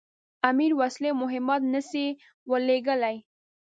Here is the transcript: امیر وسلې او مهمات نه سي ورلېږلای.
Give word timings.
امیر 0.49 0.71
وسلې 0.79 1.07
او 1.11 1.17
مهمات 1.23 1.61
نه 1.73 1.81
سي 1.89 2.05
ورلېږلای. 2.49 3.15